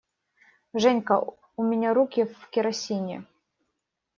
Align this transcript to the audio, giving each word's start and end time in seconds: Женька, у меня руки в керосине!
Женька, 0.73 1.23
у 1.57 1.61
меня 1.63 1.93
руки 1.93 2.23
в 2.25 2.49
керосине! 2.49 3.23